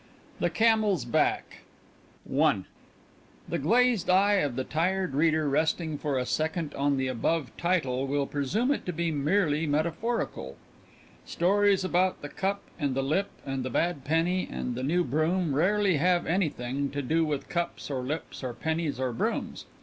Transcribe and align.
THE 0.39 0.49
CAMEL'S 0.49 1.05
BACK 1.05 1.59
The 2.25 2.63
glazed 3.61 4.09
eye 4.09 4.33
of 4.37 4.55
the 4.55 4.63
tired 4.63 5.13
reader 5.13 5.47
resting 5.47 5.99
for 5.99 6.17
a 6.17 6.25
second 6.25 6.73
on 6.73 6.97
the 6.97 7.05
above 7.07 7.51
title 7.55 8.07
will 8.07 8.25
presume 8.25 8.71
it 8.71 8.83
to 8.87 8.93
be 8.93 9.11
merely 9.11 9.67
metaphorical. 9.67 10.57
Stories 11.27 11.83
about 11.83 12.23
the 12.23 12.29
cup 12.29 12.63
and 12.79 12.95
the 12.95 13.03
lip 13.03 13.29
and 13.45 13.63
the 13.63 13.69
bad 13.69 14.03
penny 14.03 14.49
and 14.51 14.73
the 14.73 14.81
new 14.81 15.03
broom 15.03 15.53
rarely 15.53 15.97
have 15.97 16.25
anything, 16.25 16.89
to 16.89 17.03
do 17.03 17.23
with 17.23 17.47
cups 17.47 17.91
or 17.91 18.01
lips 18.01 18.43
or 18.43 18.53
pennies 18.53 18.99
or 18.99 19.13
brooms. 19.13 19.65